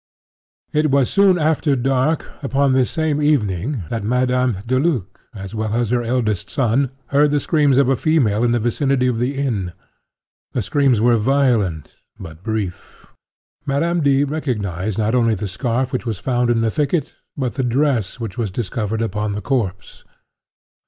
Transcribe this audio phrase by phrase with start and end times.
[0.73, 5.91] It was soon after dark, upon this same evening, that Madame Deluc, as well as
[5.91, 9.73] her eldest son, heard the screams of a female in the vicinity of the inn.
[10.53, 13.05] The screams were violent but brief.
[13.67, 14.23] Madame D.
[14.23, 18.39] recognized not only the scarf which was found in the thicket, but the dress which
[18.39, 20.03] was discovered upon the corpse.